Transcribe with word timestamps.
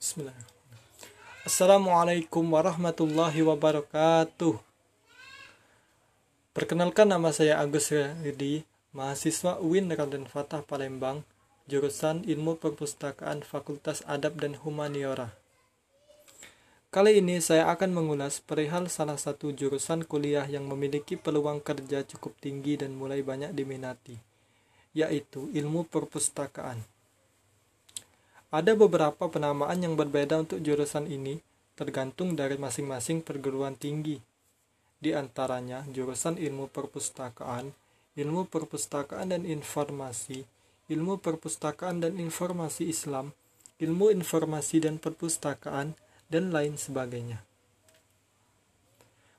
Bismillahirrahmanirrahim. 0.00 1.44
Assalamualaikum 1.44 2.44
warahmatullahi 2.56 3.44
wabarakatuh. 3.44 4.56
Perkenalkan 6.56 7.04
nama 7.04 7.28
saya 7.36 7.60
Agus 7.60 7.92
Ridi, 7.92 8.64
mahasiswa 8.96 9.60
UIN 9.60 9.92
Raden 9.92 10.24
Fatah 10.24 10.64
Palembang, 10.64 11.20
jurusan 11.68 12.24
Ilmu 12.24 12.56
Perpustakaan 12.56 13.44
Fakultas 13.44 14.00
Adab 14.08 14.40
dan 14.40 14.56
Humaniora. 14.64 15.36
Kali 16.88 17.20
ini 17.20 17.36
saya 17.44 17.68
akan 17.68 17.92
mengulas 17.92 18.40
perihal 18.40 18.88
salah 18.88 19.20
satu 19.20 19.52
jurusan 19.52 20.08
kuliah 20.08 20.48
yang 20.48 20.64
memiliki 20.64 21.20
peluang 21.20 21.60
kerja 21.60 22.08
cukup 22.08 22.40
tinggi 22.40 22.80
dan 22.80 22.96
mulai 22.96 23.20
banyak 23.20 23.52
diminati, 23.52 24.16
yaitu 24.96 25.52
ilmu 25.52 25.84
perpustakaan. 25.92 26.99
Ada 28.50 28.74
beberapa 28.74 29.30
penamaan 29.30 29.78
yang 29.78 29.94
berbeda 29.94 30.42
untuk 30.42 30.58
jurusan 30.58 31.06
ini, 31.06 31.38
tergantung 31.78 32.34
dari 32.34 32.58
masing-masing 32.58 33.22
perguruan 33.22 33.78
tinggi. 33.78 34.18
Di 34.98 35.14
antaranya, 35.14 35.86
jurusan 35.86 36.34
ilmu 36.34 36.66
perpustakaan, 36.66 37.70
ilmu 38.18 38.50
perpustakaan 38.50 39.30
dan 39.30 39.46
informasi, 39.46 40.42
ilmu 40.90 41.22
perpustakaan 41.22 42.02
dan 42.02 42.18
informasi 42.18 42.90
Islam, 42.90 43.30
ilmu 43.78 44.10
informasi 44.18 44.82
dan 44.82 44.98
perpustakaan, 44.98 45.94
dan 46.26 46.50
lain 46.50 46.74
sebagainya. 46.74 47.46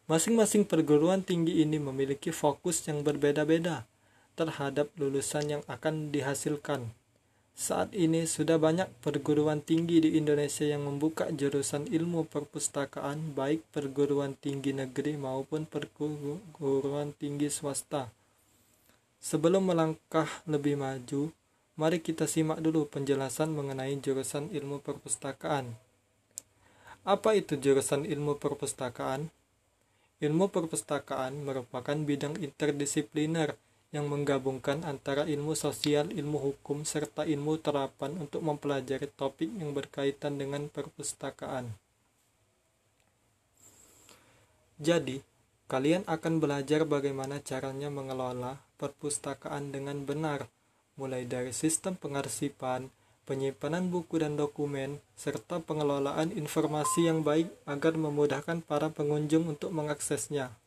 Masing-masing 0.07 0.63
perguruan 0.63 1.19
tinggi 1.19 1.59
ini 1.59 1.83
memiliki 1.83 2.31
fokus 2.31 2.87
yang 2.87 3.03
berbeda-beda 3.03 3.83
terhadap 4.39 4.87
lulusan 4.95 5.59
yang 5.59 5.63
akan 5.67 6.15
dihasilkan 6.15 6.95
saat 7.51 7.93
ini 7.93 8.25
sudah 8.25 8.57
banyak 8.57 8.89
perguruan 9.05 9.61
tinggi 9.61 10.01
di 10.01 10.17
Indonesia 10.17 10.65
yang 10.65 10.87
membuka 10.87 11.29
jurusan 11.29 11.85
ilmu 11.91 12.25
perpustakaan 12.25 13.37
baik 13.37 13.61
perguruan 13.69 14.33
tinggi 14.39 14.73
negeri 14.73 15.19
maupun 15.19 15.69
perguruan 15.69 17.13
tinggi 17.15 17.51
swasta. 17.51 18.09
Sebelum 19.21 19.69
melangkah 19.69 20.27
lebih 20.49 20.81
maju, 20.81 21.29
mari 21.77 22.01
kita 22.01 22.25
simak 22.25 22.57
dulu 22.57 22.89
penjelasan 22.89 23.53
mengenai 23.53 23.93
jurusan 24.01 24.49
ilmu 24.49 24.81
perpustakaan. 24.81 25.77
Apa 27.05 27.37
itu 27.37 27.57
jurusan 27.57 28.09
ilmu 28.09 28.41
perpustakaan? 28.41 29.29
Ilmu 30.21 30.53
perpustakaan 30.53 31.45
merupakan 31.45 31.97
bidang 31.97 32.37
interdisipliner 32.41 33.57
yang 33.91 34.07
menggabungkan 34.07 34.87
antara 34.87 35.27
ilmu 35.27 35.51
sosial, 35.51 36.15
ilmu 36.15 36.39
hukum, 36.39 36.87
serta 36.87 37.27
ilmu 37.27 37.59
terapan 37.59 38.15
untuk 38.23 38.39
mempelajari 38.39 39.11
topik 39.11 39.51
yang 39.51 39.75
berkaitan 39.75 40.39
dengan 40.39 40.71
perpustakaan. 40.71 41.75
Jadi, 44.79 45.19
kalian 45.67 46.07
akan 46.07 46.39
belajar 46.39 46.87
bagaimana 46.87 47.43
caranya 47.43 47.91
mengelola 47.91 48.63
perpustakaan 48.79 49.75
dengan 49.75 50.07
benar, 50.07 50.47
mulai 50.95 51.27
dari 51.27 51.51
sistem 51.51 51.99
pengarsipan, 51.99 52.87
penyimpanan 53.27 53.91
buku 53.91 54.23
dan 54.23 54.39
dokumen, 54.39 55.03
serta 55.19 55.59
pengelolaan 55.59 56.31
informasi 56.31 57.11
yang 57.11 57.27
baik 57.27 57.51
agar 57.67 57.93
memudahkan 57.99 58.63
para 58.63 58.87
pengunjung 58.87 59.51
untuk 59.51 59.69
mengaksesnya. 59.75 60.60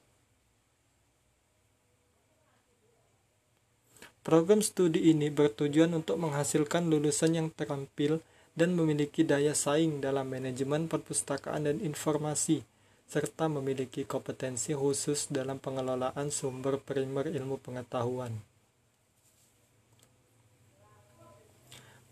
Program 4.24 4.64
studi 4.64 5.12
ini 5.12 5.28
bertujuan 5.28 5.92
untuk 5.92 6.16
menghasilkan 6.16 6.88
lulusan 6.88 7.36
yang 7.36 7.48
terampil 7.52 8.24
dan 8.56 8.72
memiliki 8.72 9.20
daya 9.20 9.52
saing 9.52 10.00
dalam 10.00 10.32
manajemen 10.32 10.88
perpustakaan 10.88 11.68
dan 11.68 11.76
informasi, 11.84 12.64
serta 13.04 13.52
memiliki 13.52 14.08
kompetensi 14.08 14.72
khusus 14.72 15.28
dalam 15.28 15.60
pengelolaan 15.60 16.32
sumber 16.32 16.80
primer 16.80 17.28
ilmu 17.28 17.60
pengetahuan. 17.60 18.32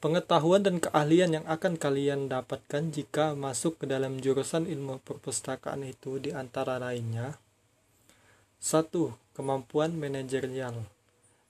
Pengetahuan 0.05 0.61
dan 0.61 0.85
keahlian 0.85 1.41
yang 1.41 1.47
akan 1.49 1.81
kalian 1.81 2.29
dapatkan 2.29 2.93
jika 2.93 3.33
masuk 3.33 3.81
ke 3.81 3.89
dalam 3.89 4.21
jurusan 4.21 4.69
ilmu 4.69 5.01
perpustakaan 5.01 5.81
itu 5.89 6.21
di 6.21 6.29
antara 6.29 6.77
lainnya 6.77 7.41
1. 8.61 8.93
Kemampuan 9.33 9.97
manajerial 9.97 10.85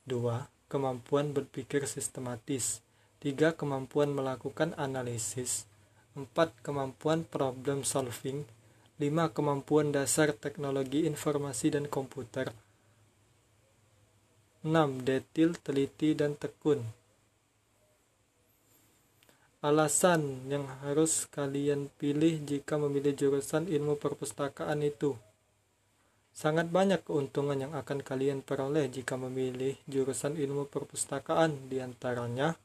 2 0.06 0.51
kemampuan 0.72 1.36
berpikir 1.36 1.84
sistematis, 1.84 2.80
3. 3.20 3.52
Kemampuan 3.52 4.16
melakukan 4.16 4.72
analisis, 4.80 5.68
4. 6.16 6.32
Kemampuan 6.64 7.28
problem 7.28 7.84
solving, 7.84 8.48
5. 8.96 9.36
Kemampuan 9.36 9.92
dasar 9.92 10.32
teknologi 10.32 11.04
informasi 11.04 11.76
dan 11.76 11.84
komputer, 11.84 12.56
6. 14.64 15.04
Detil, 15.04 15.60
teliti, 15.60 16.16
dan 16.16 16.40
tekun. 16.40 16.80
Alasan 19.60 20.48
yang 20.48 20.66
harus 20.80 21.28
kalian 21.28 21.92
pilih 22.00 22.40
jika 22.48 22.80
memilih 22.80 23.12
jurusan 23.12 23.68
ilmu 23.68 24.00
perpustakaan 24.00 24.80
itu 24.82 25.14
Sangat 26.32 26.72
banyak 26.72 27.04
keuntungan 27.04 27.60
yang 27.60 27.76
akan 27.76 28.00
kalian 28.00 28.40
peroleh 28.40 28.88
jika 28.88 29.20
memilih 29.20 29.76
jurusan 29.84 30.40
ilmu 30.40 30.66
perpustakaan 30.66 31.68
di 31.68 31.78
antaranya 31.78 32.56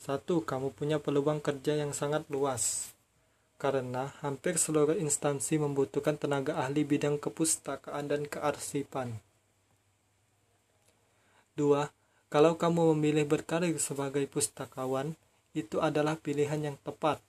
satu, 0.00 0.44
kamu 0.44 0.76
punya 0.76 1.00
peluang 1.00 1.40
kerja 1.40 1.80
yang 1.80 1.96
sangat 1.96 2.28
luas 2.28 2.92
karena 3.56 4.12
hampir 4.20 4.60
seluruh 4.60 4.92
instansi 4.98 5.56
membutuhkan 5.56 6.20
tenaga 6.20 6.60
ahli 6.60 6.84
bidang 6.84 7.16
kepustakaan 7.16 8.12
dan 8.12 8.28
kearsipan. 8.28 9.16
Dua, 11.56 11.88
kalau 12.28 12.60
kamu 12.60 12.92
memilih 12.92 13.24
berkarir 13.24 13.78
sebagai 13.80 14.26
pustakawan, 14.28 15.16
itu 15.54 15.78
adalah 15.80 16.18
pilihan 16.18 16.60
yang 16.60 16.76
tepat 16.82 17.22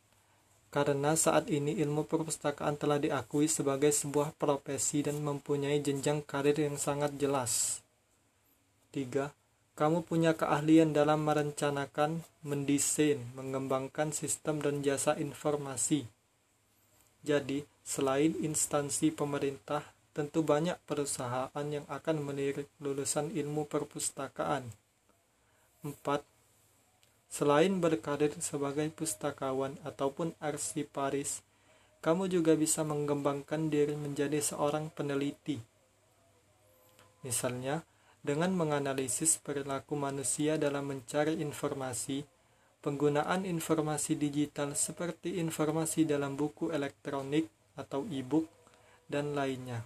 karena 0.76 1.16
saat 1.16 1.48
ini 1.48 1.72
ilmu 1.80 2.04
perpustakaan 2.04 2.76
telah 2.76 3.00
diakui 3.00 3.48
sebagai 3.48 3.96
sebuah 3.96 4.36
profesi 4.36 5.00
dan 5.00 5.24
mempunyai 5.24 5.80
jenjang 5.80 6.20
karir 6.20 6.60
yang 6.60 6.76
sangat 6.76 7.16
jelas. 7.16 7.80
3. 8.92 9.32
Kamu 9.80 10.04
punya 10.04 10.36
keahlian 10.36 10.92
dalam 10.92 11.24
merencanakan, 11.24 12.28
mendesain, 12.44 13.24
mengembangkan 13.40 14.12
sistem 14.12 14.60
dan 14.60 14.84
jasa 14.84 15.16
informasi. 15.16 16.12
Jadi, 17.24 17.64
selain 17.88 18.36
instansi 18.44 19.16
pemerintah, 19.16 19.80
tentu 20.12 20.44
banyak 20.44 20.76
perusahaan 20.84 21.68
yang 21.72 21.88
akan 21.88 22.20
melirik 22.20 22.68
lulusan 22.84 23.32
ilmu 23.32 23.64
perpustakaan. 23.64 24.68
4 25.88 26.35
Selain 27.36 27.84
berkarir 27.84 28.32
sebagai 28.40 28.88
pustakawan 28.96 29.76
ataupun 29.84 30.32
arsiparis, 30.40 31.44
kamu 32.00 32.32
juga 32.32 32.56
bisa 32.56 32.88
mengembangkan 32.88 33.68
diri 33.68 33.92
menjadi 34.00 34.40
seorang 34.40 34.88
peneliti. 34.88 35.60
Misalnya, 37.28 37.84
dengan 38.24 38.56
menganalisis 38.56 39.36
perilaku 39.44 40.00
manusia 40.00 40.56
dalam 40.56 40.88
mencari 40.88 41.36
informasi, 41.44 42.24
penggunaan 42.80 43.44
informasi 43.44 44.16
digital 44.16 44.72
seperti 44.72 45.36
informasi 45.36 46.08
dalam 46.08 46.40
buku 46.40 46.72
elektronik 46.72 47.52
atau 47.76 48.08
e-book, 48.16 48.48
dan 49.12 49.36
lainnya. 49.36 49.84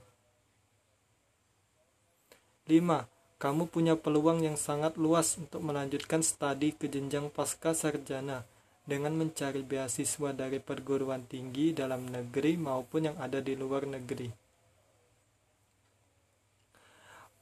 5 2.70 3.19
kamu 3.40 3.72
punya 3.72 3.96
peluang 3.96 4.44
yang 4.44 4.60
sangat 4.60 5.00
luas 5.00 5.40
untuk 5.40 5.64
melanjutkan 5.64 6.20
studi 6.20 6.76
ke 6.76 6.92
jenjang 6.92 7.32
pasca 7.32 7.72
sarjana 7.72 8.44
dengan 8.84 9.16
mencari 9.16 9.64
beasiswa 9.64 10.36
dari 10.36 10.60
perguruan 10.60 11.24
tinggi 11.24 11.72
dalam 11.72 12.04
negeri 12.12 12.60
maupun 12.60 13.08
yang 13.08 13.16
ada 13.16 13.40
di 13.40 13.56
luar 13.56 13.88
negeri. 13.88 14.28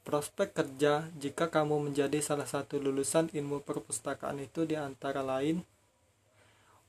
Prospek 0.06 0.54
kerja 0.54 1.10
jika 1.18 1.50
kamu 1.50 1.90
menjadi 1.90 2.22
salah 2.22 2.46
satu 2.46 2.78
lulusan 2.78 3.34
ilmu 3.34 3.66
perpustakaan 3.66 4.38
itu 4.38 4.64
di 4.64 4.78
antara 4.78 5.20
lain 5.20 5.66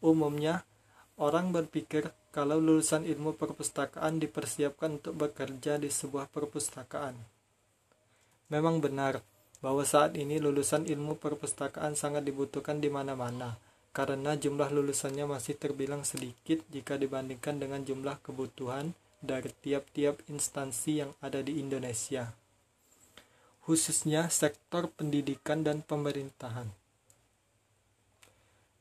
umumnya 0.06 0.64
orang 1.18 1.50
berpikir 1.50 2.14
kalau 2.30 2.62
lulusan 2.62 3.04
ilmu 3.10 3.36
perpustakaan 3.36 4.22
dipersiapkan 4.22 5.02
untuk 5.02 5.18
bekerja 5.18 5.76
di 5.82 5.92
sebuah 5.92 6.32
perpustakaan 6.32 7.39
Memang 8.50 8.82
benar 8.84 9.22
bahwa 9.62 9.86
saat 9.86 10.18
ini 10.18 10.42
lulusan 10.42 10.90
ilmu 10.90 11.18
perpustakaan 11.18 11.94
sangat 11.94 12.26
dibutuhkan 12.26 12.82
di 12.82 12.90
mana-mana 12.90 13.58
karena 13.94 14.38
jumlah 14.38 14.70
lulusannya 14.70 15.26
masih 15.26 15.58
terbilang 15.58 16.06
sedikit 16.06 16.62
jika 16.70 16.98
dibandingkan 16.98 17.58
dengan 17.58 17.82
jumlah 17.82 18.22
kebutuhan 18.22 18.94
dari 19.20 19.50
tiap-tiap 19.52 20.22
instansi 20.32 21.04
yang 21.04 21.12
ada 21.20 21.44
di 21.44 21.60
Indonesia, 21.60 22.32
khususnya 23.68 24.32
sektor 24.32 24.88
pendidikan 24.88 25.66
dan 25.66 25.84
pemerintahan. 25.84 26.72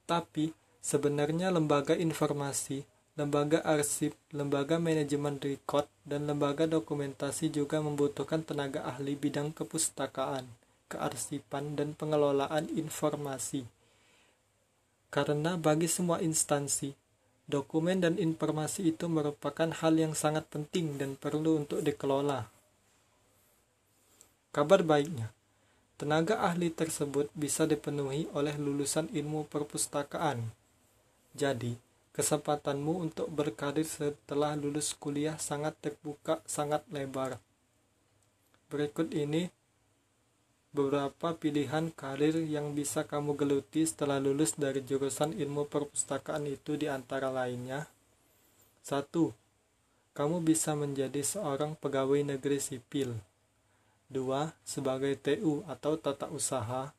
Tapi, 0.06 0.54
Sebenarnya 0.88 1.52
lembaga 1.52 1.92
informasi, 1.92 2.86
lembaga 3.18 3.58
arsip, 3.66 4.14
lembaga 4.30 4.78
manajemen 4.78 5.42
record, 5.42 5.90
dan 6.06 6.30
lembaga 6.30 6.70
dokumentasi 6.70 7.50
juga 7.50 7.82
membutuhkan 7.82 8.46
tenaga 8.46 8.86
ahli 8.86 9.18
bidang 9.18 9.50
kepustakaan, 9.50 10.46
kearsipan, 10.86 11.74
dan 11.74 11.98
pengelolaan 11.98 12.70
informasi. 12.70 13.66
Karena 15.10 15.58
bagi 15.58 15.90
semua 15.90 16.22
instansi, 16.22 16.94
dokumen 17.50 17.98
dan 17.98 18.14
informasi 18.22 18.94
itu 18.94 19.10
merupakan 19.10 19.66
hal 19.66 19.98
yang 19.98 20.14
sangat 20.14 20.46
penting 20.46 20.94
dan 20.94 21.18
perlu 21.18 21.58
untuk 21.66 21.82
dikelola. 21.82 22.46
Kabar 24.54 24.86
baiknya, 24.86 25.34
tenaga 25.98 26.38
ahli 26.38 26.70
tersebut 26.70 27.34
bisa 27.34 27.66
dipenuhi 27.66 28.30
oleh 28.30 28.54
lulusan 28.54 29.10
ilmu 29.10 29.50
perpustakaan 29.50 30.54
jadi, 31.38 31.78
kesempatanmu 32.18 32.98
untuk 32.98 33.30
berkarir 33.30 33.86
setelah 33.86 34.58
lulus 34.58 34.90
kuliah 34.90 35.38
sangat 35.38 35.78
terbuka, 35.78 36.42
sangat 36.50 36.82
lebar. 36.90 37.38
Berikut 38.66 39.14
ini 39.14 39.54
beberapa 40.74 41.38
pilihan 41.38 41.94
karir 41.94 42.42
yang 42.42 42.74
bisa 42.74 43.06
kamu 43.06 43.38
geluti 43.38 43.86
setelah 43.86 44.18
lulus 44.18 44.58
dari 44.58 44.82
jurusan 44.82 45.30
ilmu 45.30 45.70
perpustakaan 45.70 46.42
itu 46.50 46.74
di 46.74 46.90
antara 46.90 47.30
lainnya. 47.30 47.86
1. 48.82 49.14
Kamu 50.10 50.42
bisa 50.42 50.74
menjadi 50.74 51.22
seorang 51.22 51.78
pegawai 51.78 52.34
negeri 52.34 52.58
sipil. 52.58 53.14
2. 54.10 54.50
Sebagai 54.66 55.14
TU 55.22 55.62
atau 55.70 55.94
tata 55.94 56.26
usaha. 56.34 56.90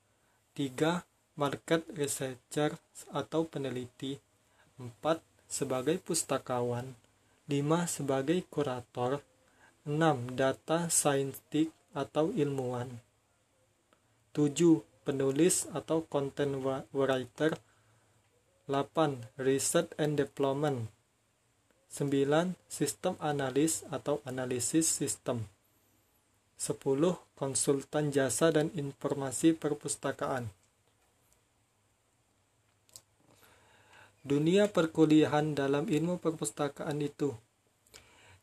3. 0.55 1.03
Market 1.35 1.83
researcher 1.91 2.79
atau 3.11 3.43
peneliti. 3.43 4.28
4 4.79 5.19
sebagai 5.51 5.99
pustakawan, 5.99 6.95
5 7.51 7.83
sebagai 7.83 8.47
kurator, 8.47 9.19
6 9.83 10.39
data 10.39 10.87
saintik 10.87 11.75
atau 11.91 12.31
ilmuwan, 12.31 12.87
7 14.31 14.79
penulis 15.03 15.67
atau 15.75 16.07
content 16.07 16.63
writer, 16.95 17.59
8 18.71 19.27
research 19.35 19.91
and 19.99 20.15
development, 20.15 20.87
9 21.91 22.55
sistem 22.71 23.19
analis 23.19 23.83
atau 23.91 24.23
analisis 24.23 24.87
sistem, 24.87 25.43
10 26.55 26.79
konsultan 27.35 28.15
jasa 28.15 28.53
dan 28.53 28.71
informasi 28.77 29.57
perpustakaan. 29.57 30.58
Dunia 34.27 34.67
perkuliahan 34.67 35.55
dalam 35.55 35.87
ilmu 35.87 36.19
perpustakaan 36.19 36.99
itu. 36.99 37.35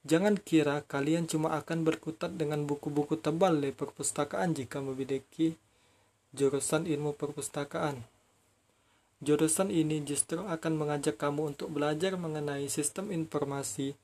Jangan 0.06 0.38
kira 0.38 0.87
kalian 0.87 1.26
cuma 1.26 1.58
akan 1.58 1.82
berkutat 1.82 2.38
dengan 2.38 2.62
buku-buku 2.62 3.19
tebal 3.19 3.58
di 3.58 3.75
perpustakaan 3.75 4.55
jika 4.55 4.78
memiliki 4.78 5.58
jurusan 6.31 6.87
ilmu 6.87 7.19
perpustakaan. 7.19 8.06
Jurusan 9.19 9.73
ini 9.73 10.05
justru 10.05 10.44
akan 10.44 10.76
mengajak 10.76 11.19
kamu 11.19 11.56
untuk 11.56 11.73
belajar 11.73 12.14
mengenai 12.20 12.69
sistem 12.69 13.11
informasi, 13.11 13.96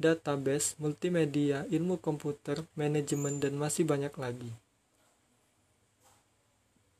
database, 0.00 0.74
multimedia, 0.82 1.68
ilmu 1.70 2.00
komputer, 2.00 2.66
manajemen, 2.74 3.38
dan 3.38 3.54
masih 3.54 3.86
banyak 3.86 4.16
lagi. 4.16 4.50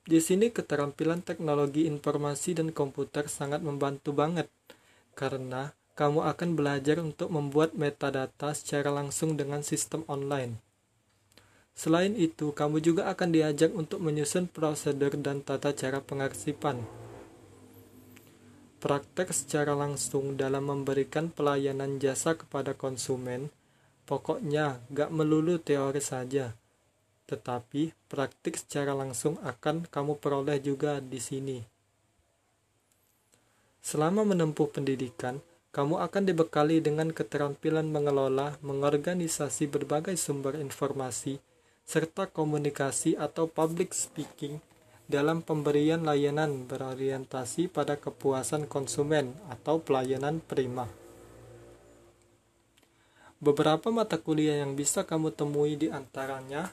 Di 0.05 0.21
sini 0.21 0.53
keterampilan 0.53 1.25
teknologi 1.25 1.89
informasi 1.89 2.53
dan 2.53 2.77
komputer 2.77 3.25
sangat 3.25 3.65
membantu 3.65 4.13
banget 4.13 4.53
karena 5.17 5.73
kamu 5.97 6.29
akan 6.29 6.51
belajar 6.53 7.01
untuk 7.01 7.33
membuat 7.33 7.73
metadata 7.73 8.53
secara 8.53 8.93
langsung 8.93 9.41
dengan 9.41 9.65
sistem 9.65 10.05
online. 10.05 10.61
Selain 11.73 12.13
itu, 12.21 12.53
kamu 12.53 12.85
juga 12.85 13.09
akan 13.09 13.33
diajak 13.33 13.73
untuk 13.73 14.05
menyusun 14.05 14.45
prosedur 14.45 15.17
dan 15.17 15.41
tata 15.41 15.73
cara 15.73 16.05
pengarsipan. 16.05 16.85
Praktek 18.85 19.33
secara 19.33 19.73
langsung 19.73 20.37
dalam 20.37 20.69
memberikan 20.69 21.33
pelayanan 21.33 21.97
jasa 21.97 22.37
kepada 22.37 22.77
konsumen, 22.77 23.49
pokoknya 24.05 24.85
gak 24.93 25.09
melulu 25.09 25.57
teori 25.57 26.05
saja 26.05 26.53
tetapi 27.25 27.97
praktik 28.07 28.61
secara 28.61 28.93
langsung 28.93 29.41
akan 29.41 29.89
kamu 29.89 30.21
peroleh 30.21 30.61
juga 30.61 31.01
di 31.01 31.21
sini. 31.21 31.59
Selama 33.85 34.25
menempuh 34.25 34.69
pendidikan, 34.73 35.45
kamu 35.75 36.01
akan 36.07 36.23
dibekali 36.25 36.79
dengan 36.81 37.11
keterampilan 37.11 37.85
mengelola, 37.91 38.57
mengorganisasi 38.63 39.69
berbagai 39.69 40.17
sumber 40.17 40.57
informasi, 40.57 41.43
serta 41.85 42.31
komunikasi 42.31 43.19
atau 43.19 43.45
public 43.51 43.93
speaking 43.93 44.63
dalam 45.05 45.45
pemberian 45.45 46.01
layanan 46.01 46.65
berorientasi 46.65 47.69
pada 47.69 48.01
kepuasan 48.01 48.65
konsumen 48.65 49.37
atau 49.53 49.77
pelayanan 49.83 50.41
prima. 50.41 50.89
Beberapa 53.37 53.93
mata 53.93 54.17
kuliah 54.17 54.65
yang 54.65 54.73
bisa 54.73 55.05
kamu 55.05 55.29
temui 55.37 55.77
di 55.77 55.93
antaranya 55.93 56.73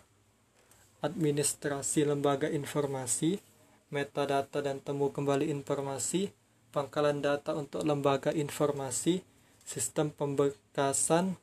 administrasi 1.01 2.05
lembaga 2.05 2.47
informasi, 2.47 3.41
metadata 3.89 4.61
dan 4.61 4.79
temu 4.79 5.09
kembali 5.09 5.49
informasi, 5.49 6.29
pangkalan 6.71 7.19
data 7.19 7.57
untuk 7.57 7.83
lembaga 7.83 8.31
informasi, 8.31 9.25
sistem 9.65 10.13
pembekasan, 10.13 11.35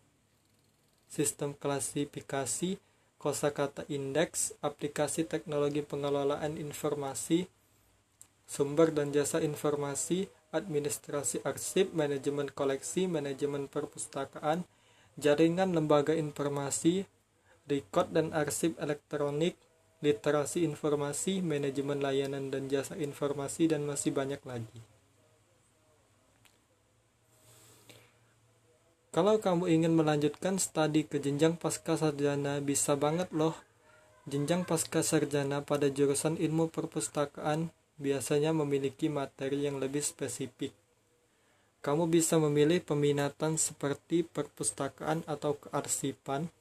sistem 1.10 1.52
klasifikasi, 1.58 2.78
kosakata 3.18 3.82
indeks, 3.90 4.54
aplikasi 4.62 5.26
teknologi 5.26 5.82
pengelolaan 5.82 6.54
informasi, 6.54 7.50
sumber 8.46 8.94
dan 8.94 9.10
jasa 9.10 9.42
informasi, 9.42 10.30
administrasi 10.54 11.44
arsip, 11.44 11.92
manajemen 11.92 12.48
koleksi, 12.48 13.04
manajemen 13.10 13.68
perpustakaan, 13.68 14.64
jaringan 15.20 15.74
lembaga 15.74 16.16
informasi, 16.16 17.04
record 17.68 18.10
dan 18.10 18.32
arsip 18.32 18.74
elektronik, 18.80 19.54
literasi 20.00 20.64
informasi, 20.64 21.44
manajemen 21.44 22.00
layanan 22.00 22.48
dan 22.48 22.66
jasa 22.66 22.96
informasi, 22.96 23.70
dan 23.70 23.84
masih 23.84 24.10
banyak 24.10 24.40
lagi. 24.48 24.80
Kalau 29.08 29.40
kamu 29.40 29.66
ingin 29.72 29.98
melanjutkan 29.98 30.60
studi 30.60 31.02
ke 31.02 31.18
jenjang 31.18 31.56
pasca 31.56 31.96
sarjana, 31.98 32.60
bisa 32.60 32.94
banget 32.94 33.32
loh. 33.34 33.56
Jenjang 34.28 34.68
pasca 34.68 35.00
sarjana 35.00 35.64
pada 35.64 35.88
jurusan 35.88 36.36
ilmu 36.36 36.68
perpustakaan 36.68 37.72
biasanya 37.98 38.54
memiliki 38.54 39.10
materi 39.10 39.66
yang 39.66 39.82
lebih 39.82 40.04
spesifik. 40.04 40.70
Kamu 41.82 42.06
bisa 42.06 42.38
memilih 42.38 42.84
peminatan 42.84 43.58
seperti 43.58 44.22
perpustakaan 44.22 45.26
atau 45.26 45.56
kearsipan, 45.56 46.52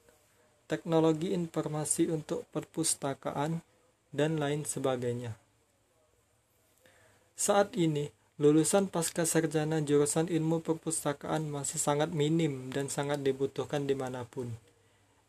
teknologi 0.68 1.32
informasi 1.32 2.12
untuk 2.12 2.44
perpustakaan, 2.52 3.64
dan 4.12 4.40
lain 4.40 4.64
sebagainya. 4.64 5.36
Saat 7.38 7.76
ini, 7.78 8.10
lulusan 8.40 8.90
pasca 8.90 9.22
sarjana 9.22 9.78
jurusan 9.84 10.26
ilmu 10.26 10.64
perpustakaan 10.64 11.48
masih 11.48 11.78
sangat 11.78 12.10
minim 12.10 12.72
dan 12.72 12.90
sangat 12.90 13.22
dibutuhkan 13.22 13.84
di 13.84 13.94
mana 13.94 14.24
pun. 14.26 14.50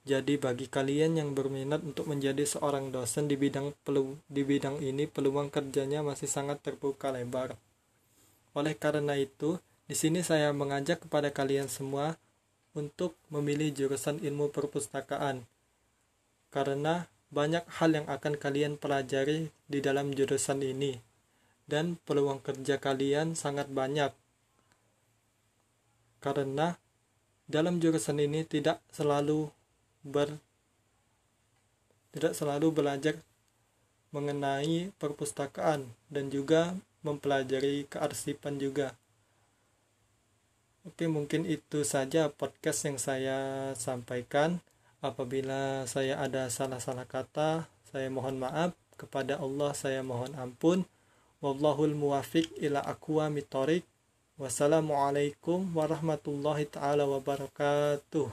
Jadi 0.07 0.41
bagi 0.41 0.65
kalian 0.65 1.21
yang 1.21 1.37
berminat 1.37 1.85
untuk 1.85 2.09
menjadi 2.09 2.41
seorang 2.41 2.89
dosen 2.89 3.29
di 3.29 3.37
bidang 3.37 3.75
pelu, 3.85 4.17
di 4.25 4.41
bidang 4.41 4.81
ini 4.81 5.05
peluang 5.05 5.53
kerjanya 5.53 6.01
masih 6.01 6.25
sangat 6.25 6.63
terbuka 6.65 7.13
lebar. 7.13 7.53
Oleh 8.57 8.73
karena 8.73 9.13
itu, 9.13 9.61
di 9.85 9.93
sini 9.93 10.25
saya 10.25 10.49
mengajak 10.49 11.05
kepada 11.05 11.29
kalian 11.29 11.69
semua 11.69 12.17
untuk 12.77 13.17
memilih 13.33 13.73
jurusan 13.73 14.21
ilmu 14.21 14.53
perpustakaan 14.53 15.45
karena 16.53 17.09
banyak 17.29 17.61
hal 17.77 17.93
yang 17.93 18.07
akan 18.09 18.35
kalian 18.37 18.73
pelajari 18.77 19.53
di 19.69 19.79
dalam 19.81 20.13
jurusan 20.13 20.65
ini 20.65 20.97
dan 21.69 22.01
peluang 22.05 22.41
kerja 22.41 22.81
kalian 22.81 23.37
sangat 23.37 23.69
banyak 23.69 24.09
karena 26.19 26.75
dalam 27.49 27.81
jurusan 27.81 28.17
ini 28.21 28.45
tidak 28.45 28.81
selalu 28.93 29.49
ber 30.05 30.37
tidak 32.13 32.33
selalu 32.33 32.73
belajar 32.73 33.21
mengenai 34.09 34.89
perpustakaan 34.97 35.85
dan 36.09 36.33
juga 36.33 36.73
mempelajari 37.05 37.85
kearsipan 37.87 38.57
juga. 38.57 38.97
Oke, 40.87 41.11
mungkin 41.11 41.43
itu 41.43 41.83
saja 41.83 42.31
podcast 42.31 42.87
yang 42.87 42.97
saya 42.99 43.37
sampaikan. 43.75 44.63
Apabila 44.99 45.83
saya 45.87 46.19
ada 46.19 46.51
salah-salah 46.51 47.07
kata, 47.07 47.67
saya 47.91 48.07
mohon 48.11 48.39
maaf. 48.39 48.75
Kepada 48.99 49.39
Allah 49.39 49.71
saya 49.71 50.03
mohon 50.03 50.35
ampun. 50.35 50.83
wallahul 51.39 51.95
muwafiq 51.95 52.51
ila 52.59 52.83
aqwamit 52.83 53.47
thoriq 53.47 53.87
wassalamualaikum 54.35 55.71
warahmatullahi 55.71 56.67
taala 56.67 57.07
wabarakatuh 57.07 58.27